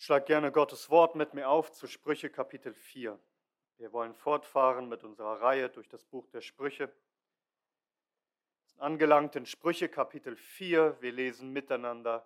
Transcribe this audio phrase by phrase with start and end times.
[0.00, 3.18] Schlag gerne Gottes Wort mit mir auf zu Sprüche Kapitel 4.
[3.78, 6.88] Wir wollen fortfahren mit unserer Reihe durch das Buch der Sprüche.
[8.78, 10.98] Angelangt in Sprüche Kapitel 4.
[11.00, 12.24] Wir lesen miteinander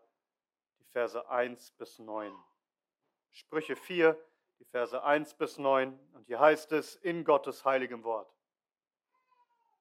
[0.80, 2.30] die Verse 1 bis 9.
[3.30, 4.22] Sprüche 4,
[4.58, 5.98] die Verse 1 bis 9.
[6.12, 8.30] Und hier heißt es in Gottes heiligem Wort.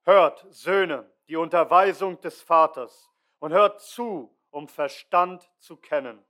[0.04, 6.26] Hört, Söhne, die Unterweisung des Vaters und hört zu, um Verstand zu kennen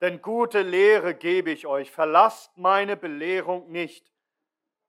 [0.00, 1.90] denn gute Lehre gebe ich euch.
[1.90, 4.10] Verlasst meine Belehrung nicht.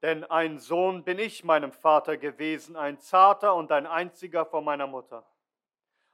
[0.01, 4.87] Denn ein Sohn bin ich meinem Vater gewesen, ein zarter und ein einziger von meiner
[4.87, 5.27] Mutter.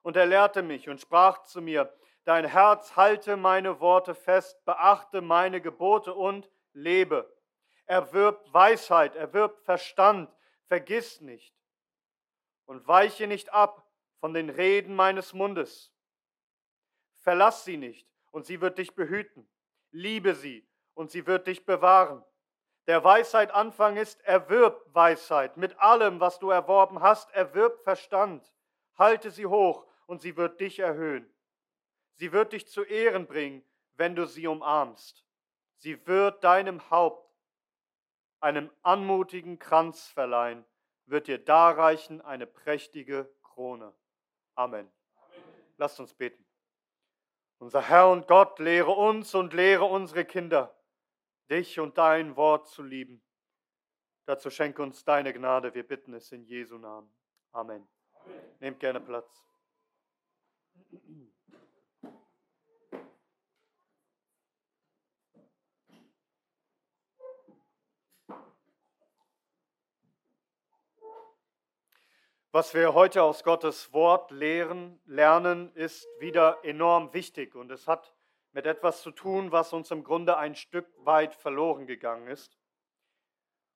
[0.01, 1.93] Und er lehrte mich und sprach zu mir,
[2.25, 7.33] Dein Herz halte meine Worte fest, beachte meine Gebote und lebe.
[7.85, 10.29] Erwirb Weisheit, erwirb Verstand,
[10.65, 11.55] vergiss nicht
[12.65, 13.87] und weiche nicht ab
[14.19, 15.93] von den Reden meines Mundes.
[17.19, 19.47] Verlass sie nicht und sie wird dich behüten.
[19.91, 22.23] Liebe sie und sie wird dich bewahren.
[22.87, 25.57] Der Weisheit Anfang ist, erwirb Weisheit.
[25.57, 28.53] Mit allem, was du erworben hast, erwirb Verstand.
[28.97, 31.31] Halte sie hoch und sie wird dich erhöhen.
[32.13, 33.63] Sie wird dich zu Ehren bringen,
[33.95, 35.25] wenn du sie umarmst.
[35.77, 37.27] Sie wird deinem Haupt
[38.39, 40.65] einem anmutigen Kranz verleihen,
[41.05, 43.93] wird dir darreichen eine prächtige Krone.
[44.55, 44.89] Amen.
[45.15, 45.43] Amen.
[45.77, 46.46] Lasst uns beten.
[47.59, 50.75] Unser Herr und Gott, lehre uns und lehre unsere Kinder,
[51.49, 53.23] dich und dein Wort zu lieben.
[54.25, 57.09] Dazu schenke uns deine Gnade, wir bitten es in Jesu Namen.
[57.51, 57.87] Amen.
[58.13, 58.41] Amen.
[58.59, 59.43] Nehmt gerne Platz.
[72.57, 78.15] Was wir heute aus Gottes Wort lehren, lernen, ist wieder enorm wichtig und es hat
[78.51, 82.57] mit etwas zu tun, was uns im Grunde ein Stück weit verloren gegangen ist.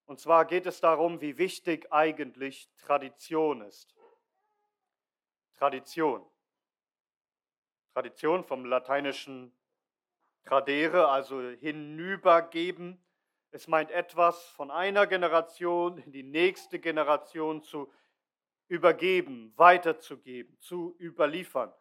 [0.08, 3.96] Und zwar geht es darum, wie wichtig eigentlich Tradition ist.
[5.60, 6.26] Tradition.
[7.94, 9.56] Tradition vom lateinischen
[10.44, 13.00] tradere, also hinübergeben.
[13.52, 17.92] Es meint etwas von einer Generation in die nächste Generation zu
[18.72, 21.74] übergeben, weiterzugeben, zu überliefern.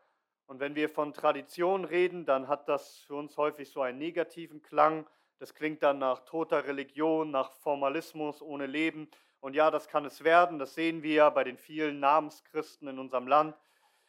[0.47, 4.61] Und wenn wir von Tradition reden, dann hat das für uns häufig so einen negativen
[4.61, 5.09] Klang.
[5.39, 9.09] Das klingt dann nach toter Religion, nach Formalismus ohne Leben.
[9.39, 10.59] Und ja, das kann es werden.
[10.59, 13.57] Das sehen wir ja bei den vielen Namenschristen in unserem Land.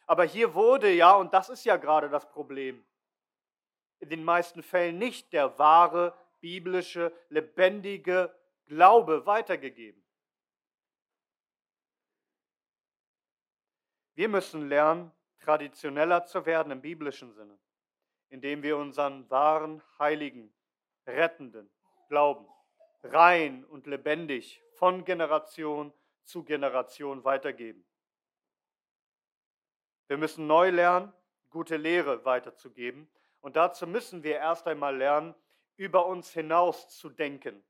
[0.08, 2.84] Aber hier wurde ja, und das ist ja gerade das Problem,
[4.00, 8.34] in den meisten Fällen nicht der wahre, biblische, lebendige
[8.66, 10.01] Glaube weitergegeben.
[14.14, 17.58] Wir müssen lernen, traditioneller zu werden im biblischen Sinne,
[18.28, 20.54] indem wir unseren wahren, heiligen,
[21.06, 21.70] rettenden
[22.08, 22.46] Glauben
[23.02, 25.92] rein und lebendig von Generation
[26.24, 27.84] zu Generation weitergeben.
[30.06, 31.12] Wir müssen neu lernen,
[31.50, 33.10] gute Lehre weiterzugeben.
[33.40, 35.34] Und dazu müssen wir erst einmal lernen,
[35.76, 37.64] über uns hinaus zu denken.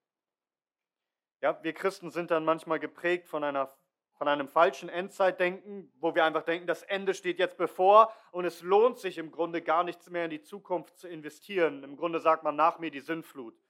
[1.41, 3.75] Ja, wir Christen sind dann manchmal geprägt von einer
[4.23, 8.63] von einem falschen Endzeitdenken, wo wir einfach denken, das Ende steht jetzt bevor und es
[8.63, 11.83] lohnt sich im Grunde gar nichts mehr in die Zukunft zu investieren.
[11.83, 13.61] Im Grunde sagt man nach mir die Sinnflut.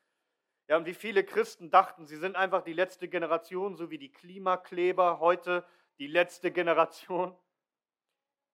[0.69, 4.13] Ja, und wie viele Christen dachten, sie sind einfach die letzte Generation, so wie die
[4.13, 5.65] Klimakleber heute
[5.97, 7.35] die letzte Generation.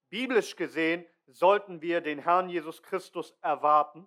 [0.09, 4.07] Biblisch gesehen sollten wir den Herrn Jesus Christus erwarten.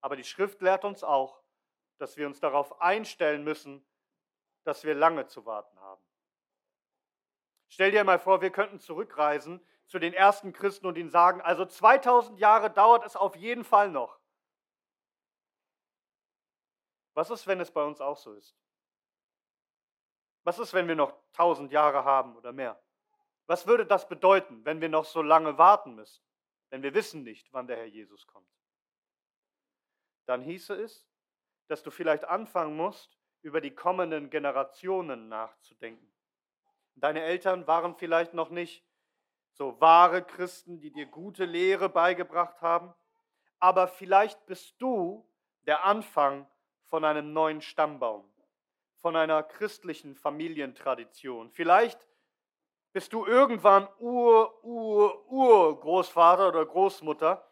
[0.00, 1.42] Aber die Schrift lehrt uns auch,
[1.98, 3.84] dass wir uns darauf einstellen müssen,
[4.64, 6.02] dass wir lange zu warten haben.
[7.68, 11.64] Stell dir mal vor, wir könnten zurückreisen zu den ersten Christen und ihnen sagen, also
[11.64, 14.20] 2000 Jahre dauert es auf jeden Fall noch.
[17.14, 18.56] Was ist, wenn es bei uns auch so ist?
[20.44, 22.82] Was ist, wenn wir noch 1000 Jahre haben oder mehr?
[23.46, 26.24] Was würde das bedeuten, wenn wir noch so lange warten müssen?
[26.70, 28.48] Denn wir wissen nicht, wann der Herr Jesus kommt.
[30.26, 31.08] Dann hieße es,
[31.66, 36.10] dass du vielleicht anfangen musst, über die kommenden Generationen nachzudenken.
[36.94, 38.84] Deine Eltern waren vielleicht noch nicht
[39.52, 42.94] so wahre Christen, die dir gute Lehre beigebracht haben,
[43.58, 45.26] aber vielleicht bist du
[45.66, 46.46] der Anfang
[46.84, 48.24] von einem neuen Stammbaum,
[48.96, 51.50] von einer christlichen Familientradition.
[51.50, 52.06] Vielleicht
[52.92, 57.46] bist du irgendwann Ur, Ur, Urgroßvater oder Großmutter,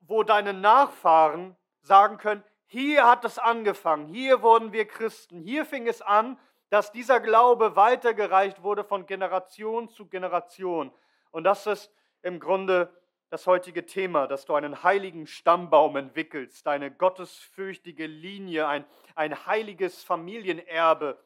[0.00, 5.88] wo deine Nachfahren sagen können, hier hat es angefangen, hier wurden wir Christen, hier fing
[5.88, 6.38] es an,
[6.68, 10.92] dass dieser Glaube weitergereicht wurde von Generation zu Generation.
[11.30, 11.90] Und das ist
[12.22, 12.94] im Grunde
[13.30, 20.02] das heutige Thema, dass du einen heiligen Stammbaum entwickelst, eine gottesfürchtige Linie, ein, ein heiliges
[20.02, 21.18] Familienerbe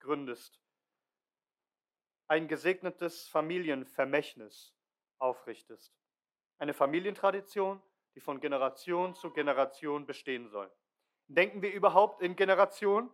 [0.00, 0.60] gründest,
[2.26, 4.74] ein gesegnetes Familienvermächtnis
[5.18, 5.94] aufrichtest.
[6.58, 7.80] Eine Familientradition,
[8.14, 10.70] die von Generation zu Generation bestehen soll.
[11.28, 13.10] Denken wir überhaupt in Generationen?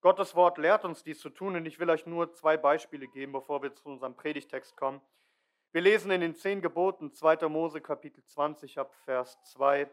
[0.00, 3.32] Gottes Wort lehrt uns dies zu tun und ich will euch nur zwei Beispiele geben,
[3.32, 5.00] bevor wir zu unserem Predigtext kommen.
[5.72, 7.48] Wir lesen in den zehn Geboten 2.
[7.48, 9.88] Mose Kapitel 20 ab Vers 2.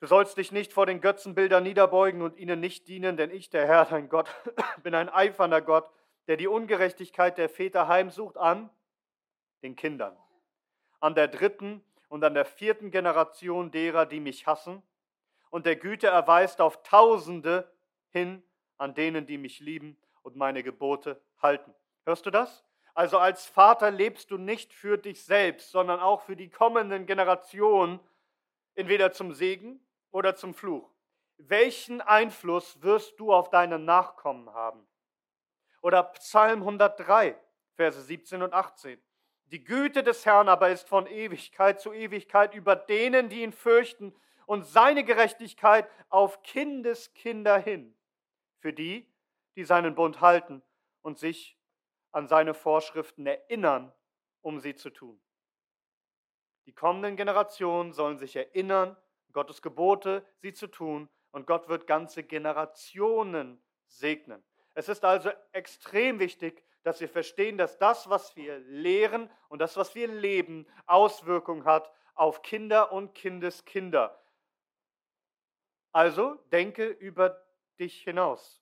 [0.00, 3.66] Du sollst dich nicht vor den Götzenbildern niederbeugen und ihnen nicht dienen, denn ich, der
[3.66, 4.28] Herr, dein Gott,
[4.82, 5.90] bin ein eifernder Gott,
[6.26, 8.70] der die Ungerechtigkeit der Väter heimsucht an
[9.62, 10.16] den Kindern,
[11.00, 14.82] an der dritten und an der vierten Generation derer, die mich hassen,
[15.48, 17.72] und der Güte erweist auf Tausende
[18.10, 18.42] hin
[18.76, 21.74] an denen, die mich lieben und meine Gebote halten.
[22.04, 22.64] Hörst du das?
[22.94, 28.00] Also als Vater lebst du nicht für dich selbst, sondern auch für die kommenden Generationen,
[28.74, 29.80] entweder zum Segen
[30.10, 30.90] oder zum Fluch.
[31.36, 34.86] Welchen Einfluss wirst du auf deine Nachkommen haben?
[35.80, 37.38] Oder Psalm 103,
[37.76, 39.00] Verse 17 und 18.
[39.50, 44.14] Die Güte des Herrn aber ist von Ewigkeit zu Ewigkeit über denen, die ihn fürchten,
[44.46, 47.96] und seine Gerechtigkeit auf Kindeskinder hin,
[48.58, 49.08] für die,
[49.54, 50.62] die seinen Bund halten
[51.02, 51.56] und sich
[52.10, 53.92] an seine Vorschriften erinnern,
[54.40, 55.20] um sie zu tun.
[56.66, 58.96] Die kommenden Generationen sollen sich erinnern,
[59.32, 64.42] Gottes Gebote, sie zu tun, und Gott wird ganze Generationen segnen.
[64.74, 69.76] Es ist also extrem wichtig, dass wir verstehen, dass das, was wir lehren und das,
[69.76, 74.20] was wir leben, Auswirkungen hat auf Kinder und Kindeskinder.
[75.92, 77.42] Also denke über
[77.78, 78.60] dich hinaus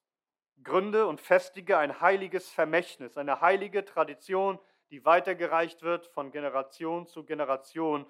[0.62, 4.58] gründe und festige ein heiliges Vermächtnis, eine heilige Tradition,
[4.90, 8.06] die weitergereicht wird von Generation zu Generation.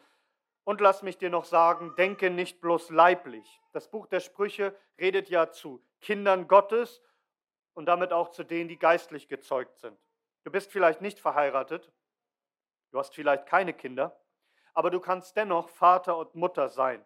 [0.65, 3.61] Und lass mich dir noch sagen, denke nicht bloß leiblich.
[3.73, 7.03] Das Buch der Sprüche redet ja zu Kindern Gottes
[7.79, 9.97] und damit auch zu denen, die geistlich gezeugt sind.
[10.43, 11.93] Du bist vielleicht nicht verheiratet,
[12.91, 14.21] du hast vielleicht keine Kinder,
[14.75, 17.05] aber du kannst dennoch Vater und Mutter sein.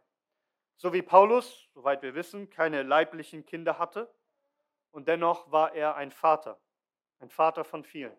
[0.76, 4.10] So wie Paulus, soweit wir wissen, keine leiblichen Kinder hatte,
[4.92, 6.58] und dennoch war er ein Vater,
[7.19, 8.16] ein Vater von vielen.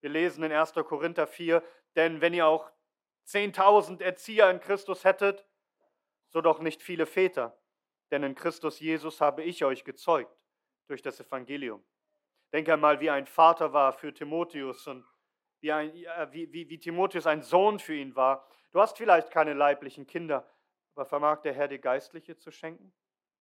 [0.00, 0.72] Wir lesen in 1.
[0.72, 1.62] Korinther 4,
[1.96, 2.70] denn wenn ihr auch
[3.26, 5.46] 10.000 Erzieher in Christus hättet,
[6.30, 7.60] so doch nicht viele Väter,
[8.10, 10.39] denn in Christus Jesus habe ich euch gezeugt
[10.90, 11.82] durch das Evangelium.
[12.52, 15.06] Denke einmal, wie ein Vater war für Timotheus und
[15.60, 15.92] wie, ein,
[16.32, 18.46] wie, wie, wie Timotheus ein Sohn für ihn war.
[18.72, 20.48] Du hast vielleicht keine leiblichen Kinder,
[20.94, 22.92] aber vermag der Herr dir Geistliche zu schenken?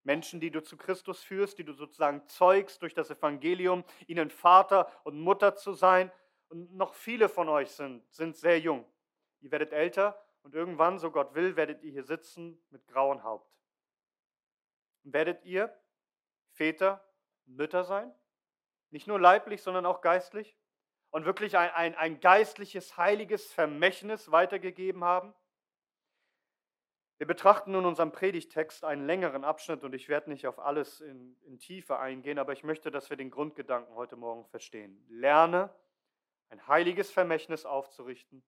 [0.03, 4.91] Menschen, die du zu Christus führst, die du sozusagen zeugst durch das Evangelium, ihnen Vater
[5.03, 6.11] und Mutter zu sein.
[6.49, 8.85] Und noch viele von euch sind, sind sehr jung.
[9.41, 13.51] Ihr werdet älter und irgendwann, so Gott will, werdet ihr hier sitzen mit grauem Haupt.
[15.03, 15.75] Und werdet ihr
[16.51, 17.08] Väter
[17.55, 18.13] Mütter sein?
[18.91, 20.57] Nicht nur leiblich, sondern auch geistlich?
[21.11, 25.33] Und wirklich ein, ein, ein geistliches, heiliges Vermächtnis weitergegeben haben?
[27.17, 31.35] Wir betrachten nun unserem Predigtext einen längeren Abschnitt und ich werde nicht auf alles in,
[31.41, 35.03] in Tiefe eingehen, aber ich möchte, dass wir den Grundgedanken heute Morgen verstehen.
[35.09, 35.69] Lerne,
[36.49, 38.41] ein heiliges Vermächtnis aufzurichten,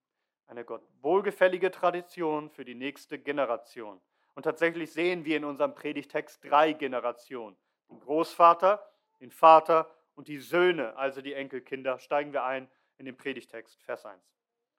[0.47, 3.99] eine Gott wohlgefällige Tradition für die nächste Generation.
[4.35, 7.57] Und tatsächlich sehen wir in unserem Predigtext drei Generationen.
[7.89, 8.90] Den Großvater,
[9.21, 11.99] den Vater und die Söhne, also die Enkelkinder.
[11.99, 14.21] Steigen wir ein in den Predigtext, Vers 1.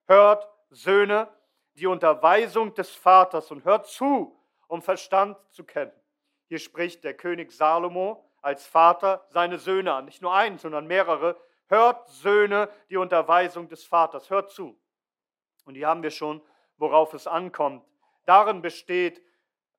[0.07, 1.29] Hört, Söhne,
[1.75, 5.93] die Unterweisung des Vaters und hört zu, um Verstand zu kennen.
[6.49, 11.41] Hier spricht der König Salomo als Vater seine Söhne an, nicht nur einen, sondern mehrere.
[11.69, 14.79] Hört Söhne die Unterweisung des Vaters, hört zu.
[15.65, 16.43] Und hier haben wir schon,
[16.77, 17.87] worauf es ankommt.
[18.27, 19.23] Darin besteht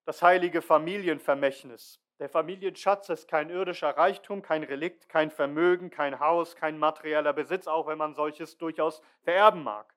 [0.05, 2.02] das heilige Familienvermächtnis.
[2.24, 7.68] Der Familienschatz ist kein irdischer Reichtum, kein Relikt, kein Vermögen, kein Haus, kein materieller Besitz,
[7.68, 9.94] auch wenn man solches durchaus vererben mag.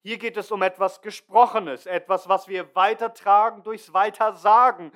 [0.00, 4.90] Hier geht es um etwas Gesprochenes, etwas, was wir weitertragen durchs Weitersagen.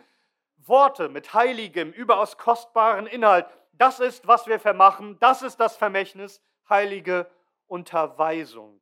[0.56, 3.44] Worte mit heiligem, überaus kostbaren Inhalt.
[3.72, 5.18] Das ist, was wir vermachen.
[5.18, 7.30] Das ist das Vermächtnis, heilige
[7.66, 8.80] Unterweisung.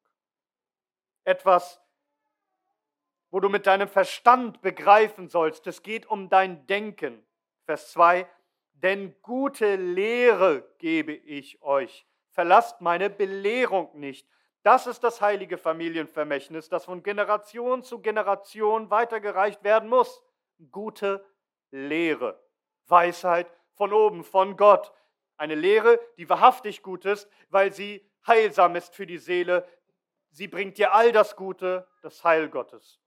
[1.25, 1.81] Etwas,
[3.33, 5.67] wo du mit deinem Verstand begreifen sollst.
[5.67, 7.27] Es geht um dein Denken.
[7.67, 8.27] Vers 2.
[8.73, 12.07] Denn gute Lehre gebe ich euch.
[12.31, 14.29] Verlasst meine Belehrung nicht.
[14.63, 20.23] Das ist das heilige Familienvermächtnis, das von Generation zu Generation weitergereicht werden muss.
[20.71, 21.25] Gute
[21.71, 22.43] Lehre,
[22.87, 24.93] Weisheit von oben, von Gott.
[25.37, 29.69] Eine Lehre, die wahrhaftig gut ist, weil sie heilsam ist für die Seele.
[30.31, 33.01] Sie bringt dir all das Gute, das Heil Gottes.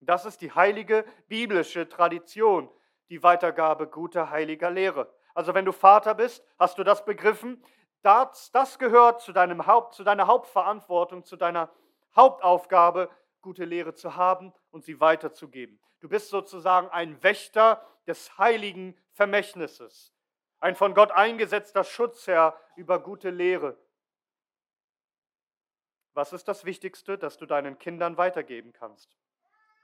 [0.00, 2.70] Das ist die heilige biblische Tradition,
[3.08, 5.12] die Weitergabe guter heiliger Lehre.
[5.34, 7.62] Also wenn du Vater bist, hast du das begriffen?
[8.02, 11.70] Das, das gehört zu, deinem Haupt, zu deiner Hauptverantwortung, zu deiner
[12.14, 13.10] Hauptaufgabe,
[13.42, 15.80] gute Lehre zu haben und sie weiterzugeben.
[16.00, 20.14] Du bist sozusagen ein Wächter des heiligen Vermächtnisses,
[20.60, 23.76] ein von Gott eingesetzter Schutzherr über gute Lehre.
[26.14, 29.16] Was ist das Wichtigste, das du deinen Kindern weitergeben kannst?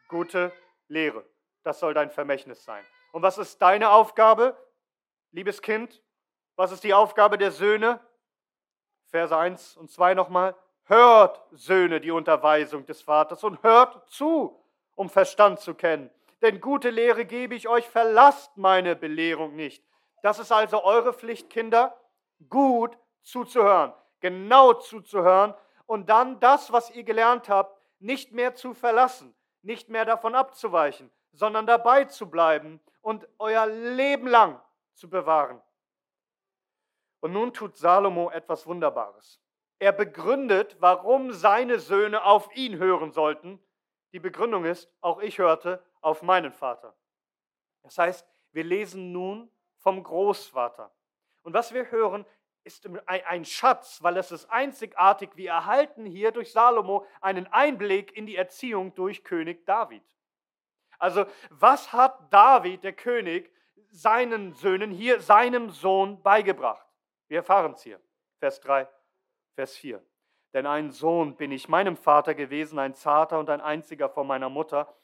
[0.09, 0.52] Gute
[0.88, 1.26] Lehre.
[1.62, 2.85] Das soll dein Vermächtnis sein.
[3.12, 4.57] Und was ist deine Aufgabe,
[5.31, 6.02] liebes Kind?
[6.57, 8.00] Was ist die Aufgabe der Söhne?
[9.07, 10.57] Verse 1 und 2 nochmal.
[10.85, 14.59] Hört, Söhne, die Unterweisung des Vaters und hört zu,
[14.95, 16.11] um Verstand zu kennen.
[16.40, 19.85] Denn gute Lehre gebe ich euch, verlasst meine Belehrung nicht.
[20.23, 21.97] Das ist also eure Pflicht, Kinder,
[22.49, 25.54] gut zuzuhören, genau zuzuhören
[25.87, 31.11] und dann das, was ihr gelernt habt, nicht mehr zu verlassen, nicht mehr davon abzuweichen,
[31.33, 34.61] sondern dabei zu bleiben und euer Leben lang
[34.94, 35.61] zu bewahren.
[37.21, 39.40] Und nun tut Salomo etwas Wunderbares.
[39.78, 43.61] Er begründet, warum seine Söhne auf ihn hören sollten.
[44.12, 46.94] Die Begründung ist, auch ich hörte auf meinen Vater.
[47.82, 50.92] Das heißt, wir lesen nun vom Großvater.
[51.42, 52.25] Und was wir hören,
[52.64, 55.30] ist ein Schatz, weil es ist einzigartig.
[55.35, 60.04] Wir erhalten hier durch Salomo einen Einblick in die Erziehung durch König David.
[61.02, 63.50] Also was hat David, der König,
[63.90, 66.87] seinen Söhnen hier, seinem Sohn beigebracht?
[67.28, 68.00] Wir erfahren es hier.
[68.38, 68.88] Vers 3,
[69.54, 70.02] Vers 4.
[70.52, 74.49] Denn ein Sohn bin ich meinem Vater gewesen, ein zarter und ein einziger von meiner
[74.49, 74.94] Mutter.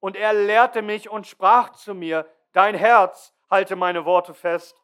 [0.00, 4.80] Und er lehrte mich und sprach zu mir, dein Herz halte meine Worte fest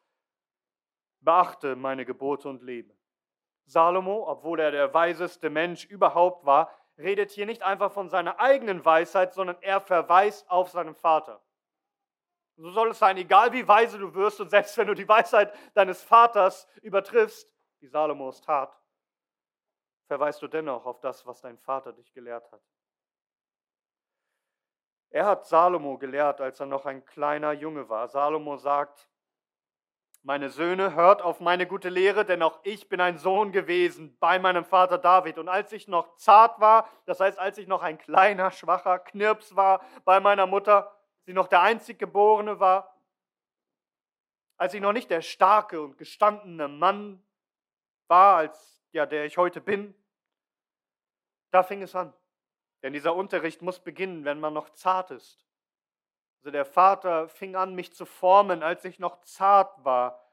[1.22, 2.92] beachte meine Gebote und lebe.
[3.64, 8.84] Salomo, obwohl er der weiseste Mensch überhaupt war, redet hier nicht einfach von seiner eigenen
[8.84, 11.42] Weisheit, sondern er verweist auf seinen Vater.
[12.56, 15.52] So soll es sein, egal wie weise du wirst und selbst wenn du die Weisheit
[15.74, 18.78] deines Vaters übertriffst, wie Salomo es tat,
[20.06, 22.62] verweist du dennoch auf das, was dein Vater dich gelehrt hat.
[25.10, 28.08] Er hat Salomo gelehrt, als er noch ein kleiner Junge war.
[28.08, 29.08] Salomo sagt,
[30.22, 34.38] meine Söhne, hört auf meine gute Lehre, denn auch ich bin ein Sohn gewesen bei
[34.38, 35.38] meinem Vater David.
[35.38, 39.56] Und als ich noch zart war, das heißt, als ich noch ein kleiner, schwacher Knirps
[39.56, 42.96] war bei meiner Mutter, sie noch der einzig Geborene war,
[44.56, 47.20] als ich noch nicht der starke und gestandene Mann
[48.06, 49.94] war, als ja, der ich heute bin,
[51.50, 52.12] da fing es an.
[52.82, 55.44] Denn dieser Unterricht muss beginnen, wenn man noch zart ist.
[56.42, 60.28] Also der Vater fing an, mich zu formen, als ich noch zart war.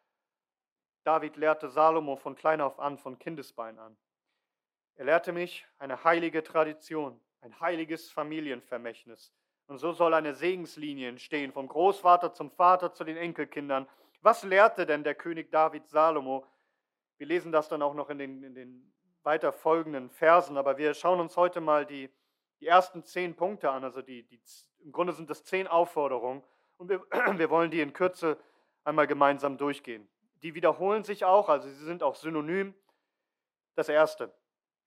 [1.04, 3.96] David lehrte Salomo von klein auf an, von Kindesbein an.
[4.96, 9.32] Er lehrte mich eine heilige Tradition, ein heiliges Familienvermächtnis.
[9.68, 13.88] Und so soll eine Segenslinie entstehen, vom Großvater zum Vater zu den Enkelkindern.
[14.22, 16.44] Was lehrte denn der König David Salomo?
[17.20, 20.96] Wir lesen das dann auch noch in den, in den weiter folgenden Versen, aber wir
[20.96, 22.10] schauen uns heute mal die,
[22.60, 24.40] die ersten zehn Punkte an, also die, die
[24.84, 26.44] im Grunde sind das zehn Aufforderungen
[26.78, 27.02] und wir,
[27.38, 28.38] wir wollen die in Kürze
[28.84, 30.08] einmal gemeinsam durchgehen.
[30.42, 32.74] Die wiederholen sich auch, also sie sind auch synonym.
[33.76, 34.34] Das erste,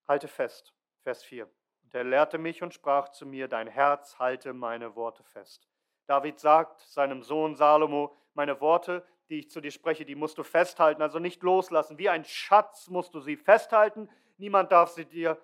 [0.07, 1.47] halte fest, Vers 4.
[1.83, 5.67] Und er lehrte mich und sprach zu mir, dein Herz halte meine Worte fest.
[6.07, 10.43] David sagt seinem Sohn Salomo, meine Worte, die ich zu dir spreche, die musst du
[10.43, 11.97] festhalten, also nicht loslassen.
[11.97, 14.09] Wie ein Schatz musst du sie festhalten.
[14.37, 15.39] Niemand darf sie dir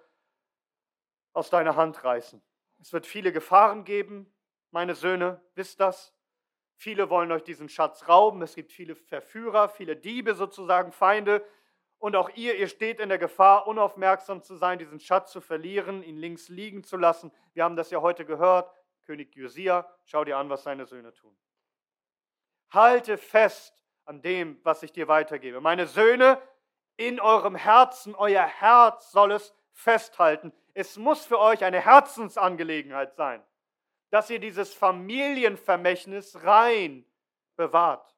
[1.34, 2.42] aus deiner Hand reißen.
[2.80, 4.32] Es wird viele Gefahren geben,
[4.72, 6.14] meine Söhne, wisst das?
[6.76, 8.42] Viele wollen euch diesen Schatz rauben.
[8.42, 11.46] Es gibt viele Verführer, viele Diebe sozusagen, Feinde.
[11.98, 16.02] Und auch ihr, ihr steht in der Gefahr, unaufmerksam zu sein, diesen Schatz zu verlieren,
[16.04, 17.34] ihn links liegen zu lassen.
[17.54, 18.72] Wir haben das ja heute gehört.
[19.06, 21.36] König Josia, schau dir an, was seine Söhne tun.
[22.70, 25.60] Halte fest an dem, was ich dir weitergebe.
[25.60, 26.42] Meine Söhne,
[26.96, 30.54] in eurem Herzen, euer Herz soll es festhalten.
[30.80, 33.44] Es muss für euch eine Herzensangelegenheit sein
[34.10, 37.06] dass ihr dieses Familienvermächtnis rein
[37.56, 38.16] bewahrt.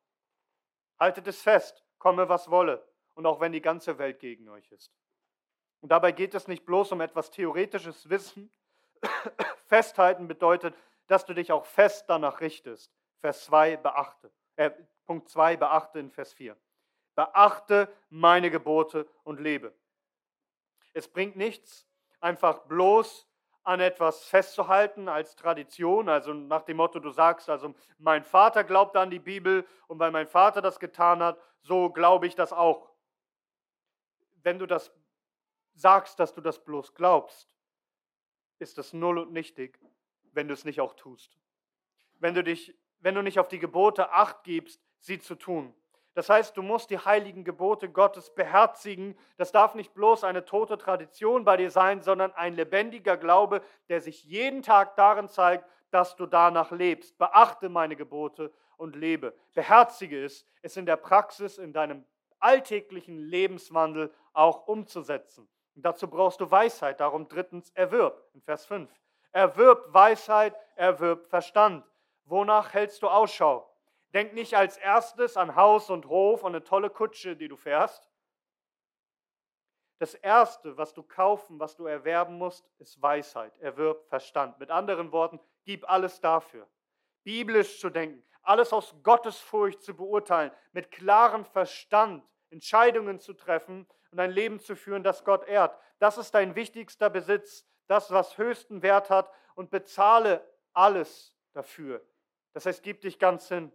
[1.00, 4.94] Haltet es fest, komme was wolle, und auch wenn die ganze Welt gegen euch ist.
[5.82, 8.52] Und dabei geht es nicht bloß um etwas theoretisches Wissen.
[9.66, 10.76] Festhalten bedeutet,
[11.08, 12.94] dass du dich auch fest danach richtest.
[13.20, 14.32] Vers 2 beachte.
[14.56, 14.72] Äh,
[15.06, 16.56] Punkt 2 beachte in Vers 4.
[17.16, 19.74] Beachte meine Gebote und lebe.
[20.94, 21.88] Es bringt nichts,
[22.22, 23.28] einfach bloß
[23.64, 28.96] an etwas festzuhalten als Tradition, also nach dem Motto, du sagst, also mein Vater glaubt
[28.96, 32.90] an die Bibel und weil mein Vater das getan hat, so glaube ich das auch.
[34.44, 34.92] Wenn du das
[35.74, 37.56] sagst, dass du das bloß glaubst,
[38.58, 39.80] ist es null und nichtig,
[40.32, 41.38] wenn du es nicht auch tust.
[42.20, 45.76] Wenn du, dich, wenn du nicht auf die Gebote acht gibst, sie zu tun.
[46.14, 49.18] Das heißt, du musst die heiligen Gebote Gottes beherzigen.
[49.38, 54.02] Das darf nicht bloß eine tote Tradition bei dir sein, sondern ein lebendiger Glaube, der
[54.02, 57.18] sich jeden Tag darin zeigt, dass du danach lebst.
[57.18, 59.34] Beachte meine Gebote und lebe.
[59.54, 62.06] Beherzige es, es in der Praxis, in deinem
[62.40, 65.48] alltäglichen Lebenswandel auch umzusetzen.
[65.76, 67.00] Und dazu brauchst du Weisheit.
[67.00, 68.22] Darum drittens, erwirb.
[68.34, 68.90] In Vers 5.
[69.32, 71.86] Erwirb Weisheit, erwirb Verstand.
[72.26, 73.71] Wonach hältst du Ausschau?
[74.14, 78.10] Denk nicht als erstes an Haus und Hof und eine tolle Kutsche, die du fährst.
[80.00, 83.56] Das Erste, was du kaufen, was du erwerben musst, ist Weisheit.
[83.60, 84.60] Erwirb Verstand.
[84.60, 86.68] Mit anderen Worten, gib alles dafür.
[87.24, 94.20] Biblisch zu denken, alles aus Gottesfurcht zu beurteilen, mit klarem Verstand Entscheidungen zu treffen und
[94.20, 95.78] ein Leben zu führen, das Gott ehrt.
[96.00, 102.06] Das ist dein wichtigster Besitz, das, was höchsten Wert hat und bezahle alles dafür.
[102.54, 103.72] Das heißt, gib dich ganz hin.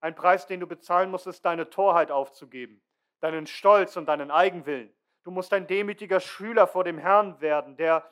[0.00, 2.80] Ein Preis, den du bezahlen musst, ist deine Torheit aufzugeben,
[3.20, 4.92] deinen Stolz und deinen Eigenwillen.
[5.24, 8.08] Du musst ein demütiger Schüler vor dem Herrn werden, der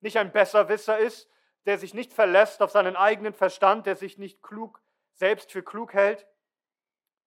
[0.00, 1.30] nicht ein Besserwisser ist,
[1.66, 4.80] der sich nicht verlässt auf seinen eigenen Verstand, der sich nicht klug
[5.14, 6.26] selbst für klug hält,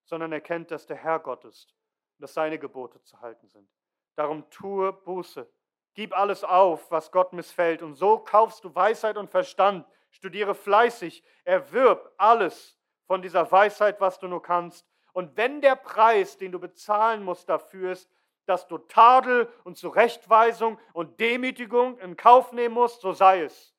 [0.04, 1.74] sondern erkennt, dass der Herr Gott ist
[2.16, 3.68] und dass seine Gebote zu halten sind.
[4.14, 5.50] Darum tue Buße,
[5.94, 9.86] gib alles auf, was Gott missfällt, und so kaufst du Weisheit und Verstand.
[10.10, 14.86] Studiere fleißig, erwirb alles von dieser Weisheit, was du nur kannst.
[15.12, 18.10] Und wenn der Preis, den du bezahlen musst dafür ist,
[18.46, 23.74] dass du Tadel und Zurechtweisung und Demütigung in Kauf nehmen musst, so sei es.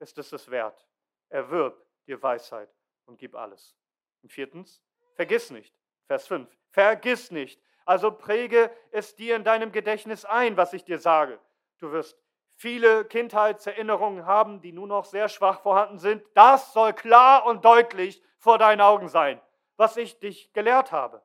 [0.00, 0.86] Ist es es wert.
[1.28, 2.68] Erwirb dir Weisheit
[3.06, 3.76] und gib alles.
[4.22, 4.82] Und viertens,
[5.14, 5.74] vergiss nicht.
[6.06, 6.48] Vers 5.
[6.70, 7.62] Vergiss nicht.
[7.84, 11.38] Also präge es dir in deinem Gedächtnis ein, was ich dir sage.
[11.78, 12.18] Du wirst
[12.54, 16.24] viele Kindheitserinnerungen haben, die nur noch sehr schwach vorhanden sind.
[16.34, 19.40] Das soll klar und deutlich vor deinen Augen sein,
[19.76, 21.22] was ich dich gelehrt habe.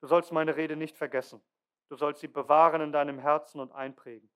[0.00, 1.42] Du sollst meine Rede nicht vergessen.
[1.88, 4.28] Du sollst sie bewahren in deinem Herzen und einprägen.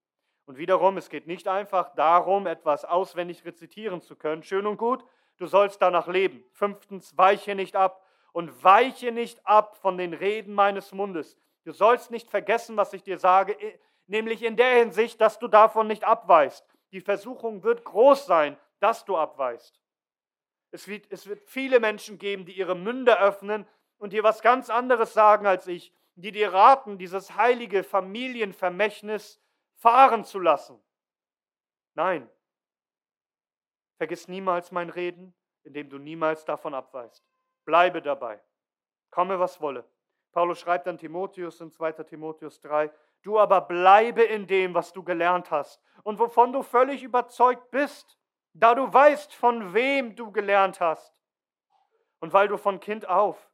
[0.47, 4.43] Und wiederum, es geht nicht einfach darum, etwas auswendig rezitieren zu können.
[4.43, 5.05] Schön und gut,
[5.37, 6.43] du sollst danach leben.
[6.53, 11.37] Fünftens, weiche nicht ab und weiche nicht ab von den Reden meines Mundes.
[11.65, 13.55] Du sollst nicht vergessen, was ich dir sage,
[14.09, 16.67] nämlich in der Hinsicht, dass du davon nicht abweist.
[16.93, 19.81] Die Versuchung wird groß sein, dass du abweist.
[20.71, 23.67] Es wird, es wird viele Menschen geben, die ihre Münde öffnen
[23.99, 29.41] und dir was ganz anderes sagen als ich, die dir raten, dieses heilige Familienvermächtnis
[29.77, 30.83] fahren zu lassen.
[31.95, 32.29] Nein,
[33.97, 37.25] vergiss niemals mein Reden, indem du niemals davon abweist.
[37.65, 38.43] Bleibe dabei,
[39.11, 39.89] komme was wolle.
[40.33, 41.93] Paulus schreibt an Timotheus in 2.
[41.93, 42.91] Timotheus 3,
[43.23, 48.19] du aber bleibe in dem, was du gelernt hast und wovon du völlig überzeugt bist,
[48.53, 51.15] da du weißt, von wem du gelernt hast
[52.21, 53.51] und weil du von Kind auf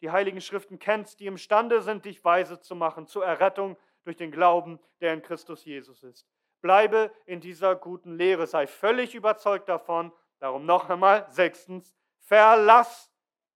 [0.00, 4.30] die heiligen Schriften kennst, die imstande sind, dich weise zu machen zur Errettung durch den
[4.30, 6.28] Glauben, der in Christus Jesus ist.
[6.60, 10.12] Bleibe in dieser guten Lehre, sei völlig überzeugt davon.
[10.40, 13.10] Darum noch einmal, sechstens, verlass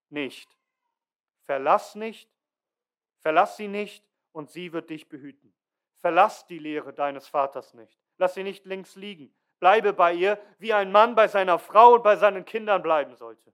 [0.09, 0.57] nicht.
[1.45, 2.31] Verlass nicht,
[3.19, 5.53] verlass sie nicht und sie wird dich behüten.
[5.97, 7.99] Verlass die Lehre deines Vaters nicht.
[8.17, 9.33] Lass sie nicht links liegen.
[9.59, 13.53] Bleibe bei ihr, wie ein Mann bei seiner Frau und bei seinen Kindern bleiben sollte.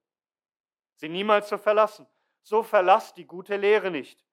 [0.96, 2.08] Sie niemals zu verlassen.
[2.44, 4.24] So verlass die gute Lehre nicht.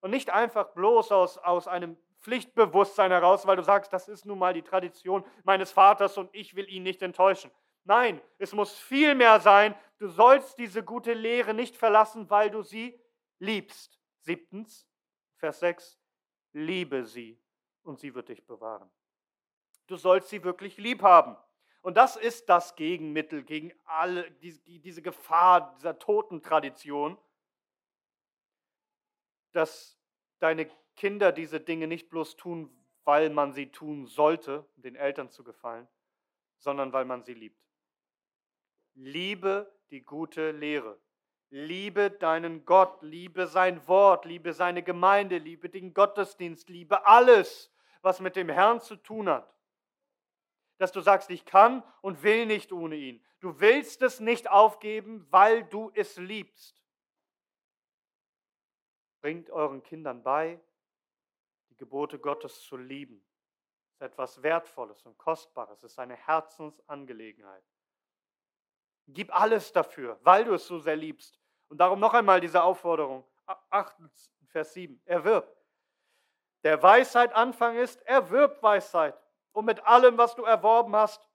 [0.00, 4.38] Und nicht einfach bloß aus, aus einem Pflichtbewusstsein heraus, weil du sagst, das ist nun
[4.38, 7.50] mal die Tradition meines Vaters und ich will ihn nicht enttäuschen.
[7.84, 12.62] Nein, es muss viel mehr sein, du sollst diese gute Lehre nicht verlassen, weil du
[12.62, 12.98] sie
[13.38, 14.00] liebst.
[14.24, 14.88] Siebtens,
[15.36, 16.00] Vers 6,
[16.52, 17.38] liebe sie
[17.82, 18.90] und sie wird dich bewahren.
[19.86, 21.36] Du sollst sie wirklich lieb haben.
[21.82, 27.18] Und das ist das Gegenmittel gegen alle, diese Gefahr dieser Totentradition,
[29.52, 29.98] dass
[30.38, 35.28] deine Kinder diese Dinge nicht bloß tun, weil man sie tun sollte, um den Eltern
[35.28, 35.86] zu gefallen,
[36.56, 37.60] sondern weil man sie liebt.
[38.94, 40.98] Liebe die gute Lehre.
[41.50, 48.20] Liebe deinen Gott, liebe sein Wort, liebe seine Gemeinde, liebe den Gottesdienst, liebe alles, was
[48.20, 49.54] mit dem Herrn zu tun hat.
[50.78, 53.24] Dass du sagst, ich kann und will nicht ohne ihn.
[53.40, 56.82] Du willst es nicht aufgeben, weil du es liebst.
[59.20, 60.60] Bringt euren Kindern bei,
[61.70, 63.24] die Gebote Gottes zu lieben.
[63.98, 65.82] Das ist etwas Wertvolles und Kostbares.
[65.82, 67.64] Es ist eine Herzensangelegenheit.
[69.06, 71.38] Gib alles dafür, weil du es so sehr liebst.
[71.68, 73.24] Und darum noch einmal diese Aufforderung.
[73.70, 73.96] 8,
[74.48, 75.00] Vers 7.
[75.04, 75.46] Erwirb.
[76.62, 79.14] Der Weisheit Anfang ist, erwirb Weisheit.
[79.52, 81.28] Und mit allem, was du erworben hast,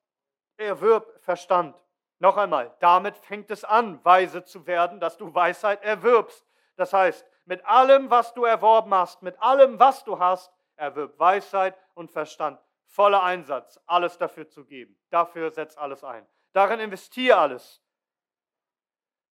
[0.58, 1.76] erwirb Verstand.
[2.18, 6.46] Noch einmal, damit fängt es an, weise zu werden, dass du Weisheit erwirbst.
[6.76, 11.78] Das heißt, mit allem, was du erworben hast, mit allem, was du hast, erwirb Weisheit
[11.94, 12.60] und Verstand.
[12.86, 15.00] Voller Einsatz, alles dafür zu geben.
[15.10, 16.28] Dafür setz alles ein.
[16.54, 17.82] Darin investiere alles.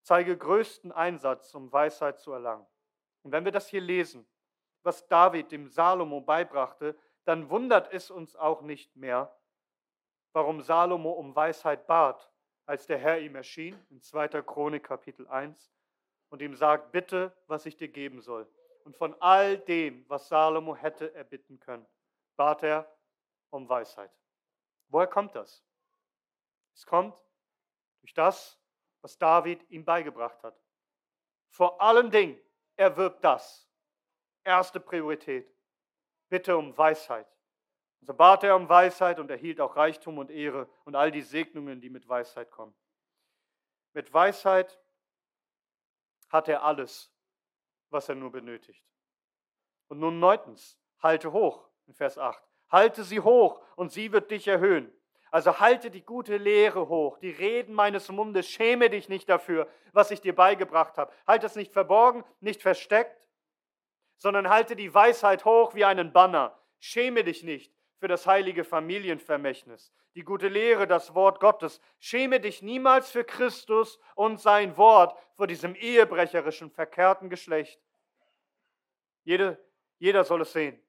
[0.03, 2.67] Zeige größten Einsatz, um Weisheit zu erlangen.
[3.23, 4.27] Und wenn wir das hier lesen,
[4.83, 9.37] was David dem Salomo beibrachte, dann wundert es uns auch nicht mehr,
[10.33, 12.33] warum Salomo um Weisheit bat,
[12.65, 14.29] als der Herr ihm erschien, in 2.
[14.43, 15.71] Chronik Kapitel 1,
[16.31, 18.49] und ihm sagt, bitte, was ich dir geben soll.
[18.85, 21.87] Und von all dem, was Salomo hätte erbitten können,
[22.37, 22.91] bat er
[23.51, 24.11] um Weisheit.
[24.89, 25.63] Woher kommt das?
[26.79, 27.13] Es kommt
[28.03, 28.57] durch das,
[29.01, 30.57] was David ihm beigebracht hat.
[31.49, 32.41] Vor allen Dingen
[32.77, 33.69] erwirbt das.
[34.45, 35.53] Erste Priorität.
[36.29, 37.27] Bitte um Weisheit.
[38.03, 41.81] So bat er um Weisheit und erhielt auch Reichtum und Ehre und all die Segnungen,
[41.81, 42.77] die mit Weisheit kommen.
[43.93, 44.81] Mit Weisheit
[46.29, 47.13] hat er alles,
[47.91, 48.87] was er nur benötigt.
[49.89, 52.41] Und nun neuntens, halte hoch in Vers 8.
[52.69, 54.93] Halte sie hoch und sie wird dich erhöhen.
[55.31, 60.11] Also halte die gute Lehre hoch, die Reden meines Mundes, schäme dich nicht dafür, was
[60.11, 61.13] ich dir beigebracht habe.
[61.27, 63.29] Halte es nicht verborgen, nicht versteckt,
[64.17, 66.59] sondern halte die Weisheit hoch wie einen Banner.
[66.81, 71.81] Schäme dich nicht, für das heilige Familienvermächtnis, die gute Lehre, das Wort Gottes.
[71.99, 77.81] Schäme dich niemals für Christus und sein Wort vor diesem ehebrecherischen, verkehrten Geschlecht.
[79.25, 79.59] Jede,
[79.99, 80.81] jeder soll es sehen,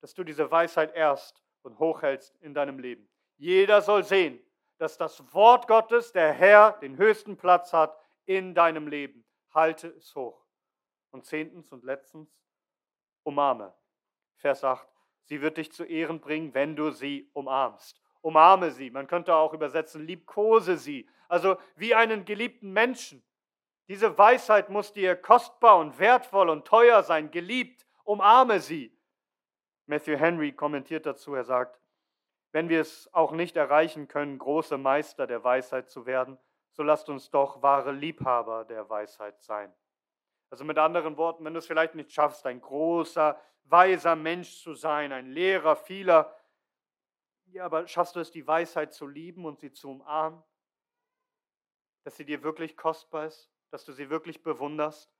[0.00, 3.08] dass du diese Weisheit erst und hochhältst in deinem Leben.
[3.36, 4.40] Jeder soll sehen,
[4.78, 9.24] dass das Wort Gottes, der Herr, den höchsten Platz hat in deinem Leben.
[9.52, 10.44] Halte es hoch.
[11.10, 12.28] Und zehntens und letztens,
[13.22, 13.74] umarme.
[14.36, 14.86] Vers 8.
[15.24, 18.00] Sie wird dich zu Ehren bringen, wenn du sie umarmst.
[18.20, 18.90] Umarme sie.
[18.90, 21.08] Man könnte auch übersetzen, liebkose sie.
[21.28, 23.24] Also wie einen geliebten Menschen.
[23.88, 27.30] Diese Weisheit muss dir kostbar und wertvoll und teuer sein.
[27.30, 28.96] Geliebt, umarme sie.
[29.86, 31.78] Matthew Henry kommentiert dazu, er sagt,
[32.54, 36.38] wenn wir es auch nicht erreichen können, große Meister der Weisheit zu werden,
[36.70, 39.74] so lasst uns doch wahre Liebhaber der Weisheit sein.
[40.50, 44.74] Also mit anderen Worten, wenn du es vielleicht nicht schaffst, ein großer, weiser Mensch zu
[44.74, 46.32] sein, ein Lehrer vieler,
[47.46, 50.40] ja, aber schaffst du es, die Weisheit zu lieben und sie zu umarmen?
[52.04, 55.12] Dass sie dir wirklich kostbar ist, dass du sie wirklich bewunderst?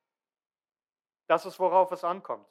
[1.26, 2.46] Das ist, worauf es ankommt.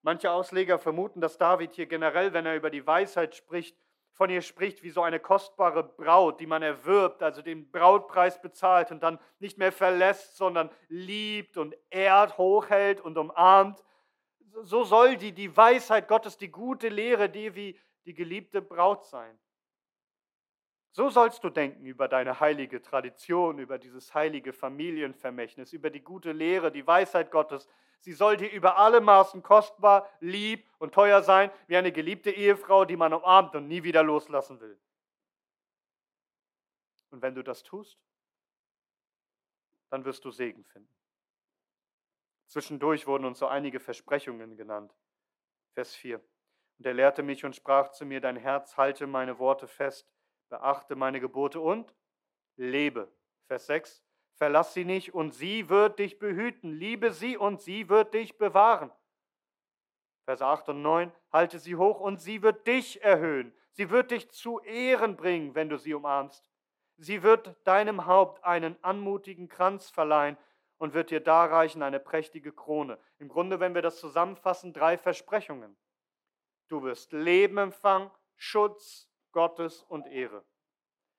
[0.00, 3.76] Manche Ausleger vermuten, dass David hier generell, wenn er über die Weisheit spricht,
[4.12, 8.90] von ihr spricht wie so eine kostbare Braut, die man erwirbt, also den Brautpreis bezahlt
[8.90, 13.84] und dann nicht mehr verlässt, sondern liebt und ehrt, hochhält und umarmt.
[14.62, 19.38] So soll die, die Weisheit Gottes, die gute Lehre, die wie die geliebte Braut sein.
[20.90, 26.32] So sollst du denken über deine heilige Tradition, über dieses heilige Familienvermächtnis, über die gute
[26.32, 27.68] Lehre, die Weisheit Gottes,
[28.00, 32.84] Sie soll dir über alle Maßen kostbar, lieb und teuer sein, wie eine geliebte Ehefrau,
[32.84, 34.78] die man umarmt und nie wieder loslassen will.
[37.10, 37.98] Und wenn du das tust,
[39.90, 40.92] dann wirst du Segen finden.
[42.46, 44.94] Zwischendurch wurden uns so einige Versprechungen genannt.
[45.72, 46.22] Vers 4.
[46.78, 50.08] Und er lehrte mich und sprach zu mir, dein Herz halte meine Worte fest,
[50.48, 51.94] beachte meine Gebote und
[52.56, 53.12] lebe.
[53.46, 54.02] Vers 6.
[54.34, 56.72] Verlass sie nicht und sie wird dich behüten.
[56.72, 58.92] Liebe sie und sie wird dich bewahren.
[60.24, 63.52] Vers 8 und 9, halte sie hoch und sie wird dich erhöhen.
[63.72, 66.44] Sie wird dich zu Ehren bringen, wenn du sie umarmst.
[66.98, 70.36] Sie wird deinem Haupt einen anmutigen Kranz verleihen
[70.76, 72.98] und wird dir darreichen eine prächtige Krone.
[73.18, 75.76] Im Grunde, wenn wir das zusammenfassen, drei Versprechungen.
[76.68, 80.44] Du wirst Leben empfangen, Schutz, Gottes und Ehre.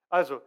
[0.09, 0.41] Also,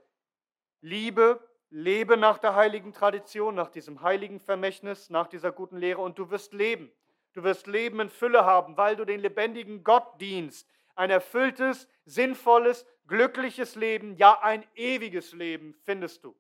[0.81, 6.18] Liebe, Lebe nach der heiligen Tradition, nach diesem heiligen Vermächtnis, nach dieser guten Lehre und
[6.18, 6.92] du wirst leben.
[7.33, 10.68] Du wirst Leben in Fülle haben, weil du den lebendigen Gott dienst.
[10.94, 16.37] Ein erfülltes, sinnvolles, glückliches Leben, ja ein ewiges Leben findest du.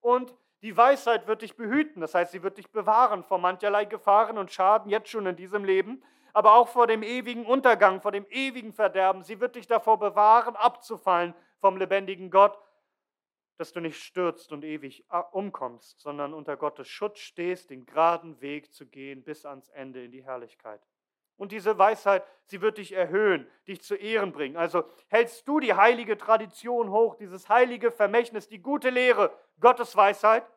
[0.00, 4.38] Und die Weisheit wird dich behüten, das heißt, sie wird dich bewahren vor mancherlei Gefahren
[4.38, 6.02] und Schaden jetzt schon in diesem Leben,
[6.32, 9.22] aber auch vor dem ewigen Untergang, vor dem ewigen Verderben.
[9.22, 12.58] Sie wird dich davor bewahren, abzufallen vom lebendigen Gott
[13.58, 18.40] dass du nicht stürzt und ewig äh, umkommst, sondern unter Gottes Schutz stehst, den geraden
[18.40, 20.80] Weg zu gehen bis ans Ende in die Herrlichkeit.
[21.36, 24.56] Und diese Weisheit, sie wird dich erhöhen, dich zu Ehren bringen.
[24.56, 30.48] Also hältst du die heilige Tradition hoch, dieses heilige Vermächtnis, die gute Lehre, Gottes Weisheit,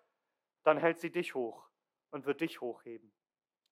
[0.63, 1.67] dann hält sie dich hoch
[2.11, 3.11] und wird dich hochheben.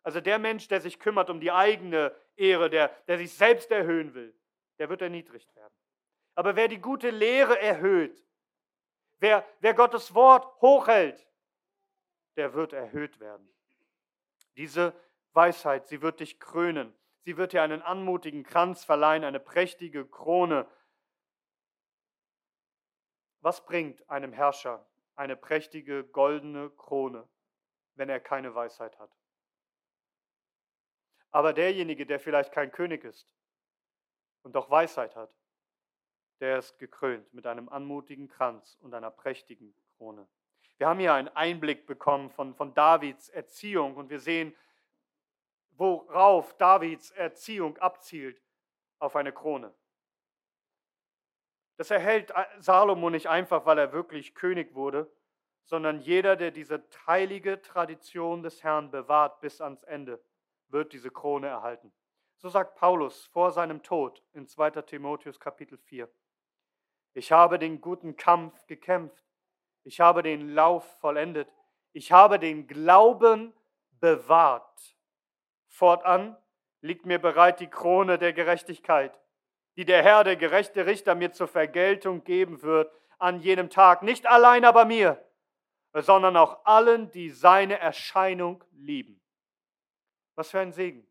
[0.04, 4.14] Also der Mensch, der sich kümmert um die eigene Ehre, der, der sich selbst erhöhen
[4.14, 4.34] will,
[4.78, 5.74] der wird erniedrigt werden.
[6.36, 8.24] Aber wer die gute Lehre erhöht,
[9.20, 11.28] wer, wer Gottes Wort hochhält,
[12.38, 13.50] der wird erhöht werden.
[14.56, 14.94] Diese
[15.34, 16.96] Weisheit, sie wird dich krönen.
[17.26, 20.66] Sie wird dir einen anmutigen Kranz verleihen, eine prächtige Krone.
[23.42, 24.86] Was bringt einem Herrscher
[25.16, 27.28] eine prächtige goldene Krone,
[27.96, 29.12] wenn er keine Weisheit hat?
[31.32, 33.34] Aber derjenige, der vielleicht kein König ist
[34.44, 35.32] und doch Weisheit hat,
[36.39, 40.28] der ist gekrönt mit einem anmutigen Kranz und einer prächtigen Krone.
[40.78, 44.56] Wir haben hier einen Einblick bekommen von, von Davids Erziehung und wir sehen,
[45.72, 48.42] worauf Davids Erziehung abzielt,
[49.00, 49.74] auf eine Krone.
[51.78, 55.10] Das erhält Salomo nicht einfach, weil er wirklich König wurde,
[55.65, 60.22] sondern jeder, der diese heilige Tradition des Herrn bewahrt bis ans Ende,
[60.72, 61.92] wird diese Krone erhalten.
[62.38, 66.10] So sagt Paulus vor seinem Tod in 2 Timotheus Kapitel 4.
[67.14, 69.26] Ich habe den guten Kampf gekämpft,
[69.84, 71.52] ich habe den Lauf vollendet,
[71.92, 73.54] ich habe den Glauben
[74.00, 74.96] bewahrt.
[75.68, 76.38] Fortan
[76.82, 79.20] liegt mir bereit die Krone der Gerechtigkeit,
[79.76, 84.28] die der Herr, der gerechte Richter, mir zur Vergeltung geben wird an jenem Tag, nicht
[84.28, 85.24] allein aber mir,
[85.94, 89.22] sondern auch allen, die seine Erscheinung lieben.
[90.39, 91.06] Was für ein Segen.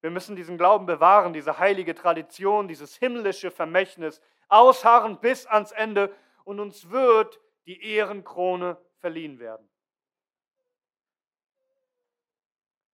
[0.00, 6.10] Wir müssen diesen Glauben bewahren, diese heilige Tradition, dieses himmlische Vermächtnis ausharren bis ans Ende
[6.44, 9.68] und uns wird die Ehrenkrone verliehen werden.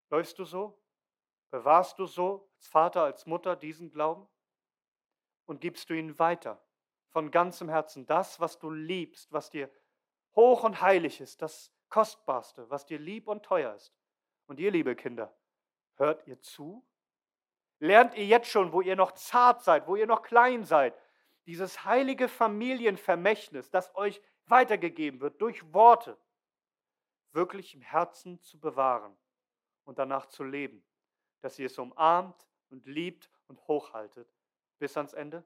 [0.09, 0.77] Läufst du so?
[1.49, 4.27] Bewahrst du so als Vater, als Mutter diesen Glauben?
[5.45, 6.61] Und gibst du ihn weiter
[7.07, 9.71] von ganzem Herzen, das, was du liebst, was dir
[10.35, 13.93] hoch und heilig ist, das Kostbarste, was dir lieb und teuer ist.
[14.51, 15.33] Und ihr, liebe Kinder,
[15.95, 16.85] hört ihr zu?
[17.79, 20.93] Lernt ihr jetzt schon, wo ihr noch zart seid, wo ihr noch klein seid,
[21.45, 26.17] dieses heilige Familienvermächtnis, das euch weitergegeben wird durch Worte,
[27.31, 29.15] wirklich im Herzen zu bewahren
[29.85, 30.83] und danach zu leben,
[31.39, 34.27] dass ihr es umarmt und liebt und hochhaltet
[34.79, 35.45] bis ans Ende?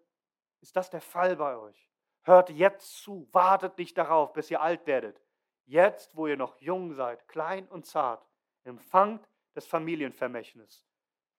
[0.62, 1.92] Ist das der Fall bei euch?
[2.24, 5.22] Hört jetzt zu, wartet nicht darauf, bis ihr alt werdet.
[5.68, 8.26] Jetzt, wo ihr noch jung seid, klein und zart,
[8.66, 10.86] empfangt das Familienvermächtnis.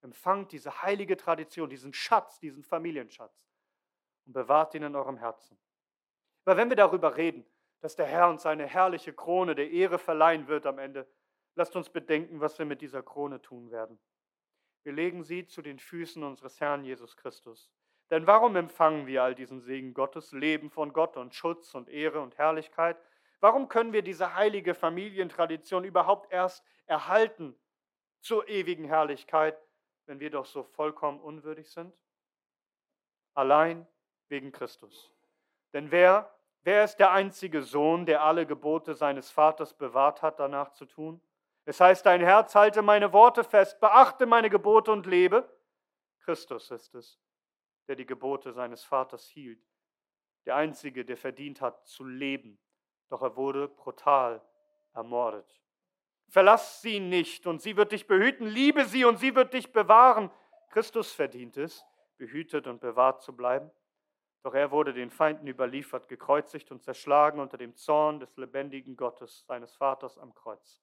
[0.00, 3.46] Empfangt diese heilige Tradition, diesen Schatz, diesen Familienschatz
[4.24, 5.58] und bewahrt ihn in eurem Herzen.
[6.44, 7.44] Weil wenn wir darüber reden,
[7.80, 11.06] dass der Herr uns seine herrliche Krone der Ehre verleihen wird am Ende,
[11.56, 13.98] Lasst uns bedenken, was wir mit dieser Krone tun werden.
[14.82, 17.72] Wir legen sie zu den Füßen unseres Herrn Jesus Christus.
[18.10, 22.20] Denn warum empfangen wir all diesen Segen Gottes, Leben von Gott und Schutz und Ehre
[22.20, 23.00] und Herrlichkeit?
[23.40, 27.54] Warum können wir diese heilige Familientradition überhaupt erst erhalten
[28.20, 29.58] zur ewigen Herrlichkeit,
[30.06, 31.94] wenn wir doch so vollkommen unwürdig sind?
[33.34, 33.86] Allein
[34.28, 35.12] wegen Christus.
[35.72, 40.72] Denn wer, wer ist der einzige Sohn, der alle Gebote seines Vaters bewahrt hat, danach
[40.72, 41.20] zu tun?
[41.66, 45.52] Es heißt, dein Herz halte meine Worte fest, beachte meine Gebote und lebe.
[46.20, 47.20] Christus ist es,
[47.88, 49.60] der die Gebote seines Vaters hielt,
[50.46, 52.58] der Einzige, der verdient hat zu leben,
[53.08, 54.42] doch er wurde brutal
[54.94, 55.46] ermordet.
[56.28, 60.30] Verlass sie nicht und sie wird dich behüten, liebe sie und sie wird dich bewahren.
[60.70, 61.84] Christus verdient es,
[62.16, 63.70] behütet und bewahrt zu bleiben.
[64.42, 69.44] Doch er wurde den Feinden überliefert, gekreuzigt und zerschlagen unter dem Zorn des lebendigen Gottes,
[69.46, 70.82] seines Vaters am Kreuz.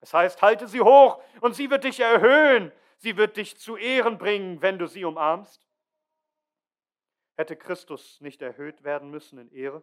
[0.00, 2.72] Das heißt, halte sie hoch und sie wird dich erhöhen.
[2.98, 5.66] Sie wird dich zu Ehren bringen, wenn du sie umarmst.
[7.36, 9.82] Hätte Christus nicht erhöht werden müssen in Ehre,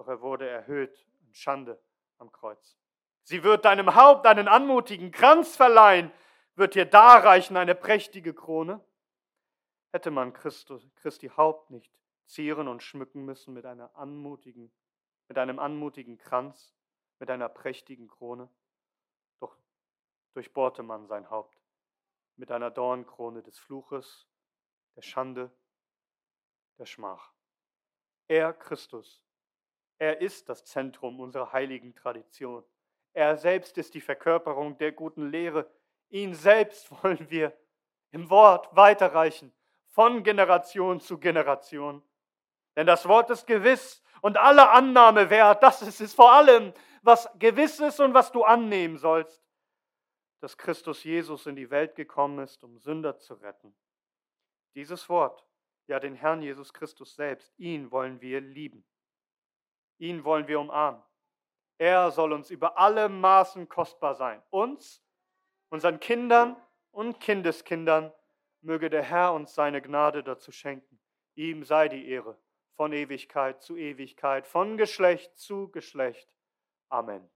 [0.00, 1.78] doch er wurde erhöht in Schande
[2.16, 2.78] am Kreuz.
[3.22, 6.10] Sie wird deinem Haupt einen anmutigen Kranz verleihen,
[6.54, 8.82] wird dir darreichen eine prächtige Krone.
[9.92, 11.92] Hätte man Christus, Christi Haupt nicht
[12.24, 14.72] zieren und schmücken müssen mit, einer anmutigen,
[15.28, 16.74] mit einem anmutigen Kranz,
[17.18, 18.48] mit einer prächtigen Krone
[20.32, 21.60] durchbohrte man sein Haupt
[22.36, 24.26] mit einer Dornkrone des Fluches,
[24.96, 25.50] der Schande,
[26.78, 27.34] der Schmach.
[28.28, 29.22] Er, Christus,
[30.00, 32.64] er ist das Zentrum unserer heiligen Tradition.
[33.12, 35.70] Er selbst ist die Verkörperung der guten Lehre.
[36.08, 37.56] Ihn selbst wollen wir
[38.10, 39.52] im Wort weiterreichen,
[39.86, 42.02] von Generation zu Generation.
[42.74, 45.62] Denn das Wort ist gewiss und alle Annahme wert.
[45.62, 49.40] Das ist es vor allem, was gewiss ist und was du annehmen sollst
[50.40, 53.74] dass Christus Jesus in die Welt gekommen ist, um Sünder zu retten.
[54.74, 55.46] Dieses Wort,
[55.86, 58.84] ja den Herrn Jesus Christus selbst, ihn wollen wir lieben.
[60.00, 61.02] Ihn wollen wir umarmen.
[61.78, 64.42] Er soll uns über alle Maßen kostbar sein.
[64.50, 65.02] Uns,
[65.68, 66.56] unseren Kindern
[66.90, 68.12] und Kindeskindern
[68.62, 71.00] Möge der Herr uns seine Gnade dazu schenken.
[71.34, 72.36] Ihm sei die Ehre
[72.76, 76.28] von Ewigkeit zu Ewigkeit, von Geschlecht zu Geschlecht.
[76.88, 77.28] Amen.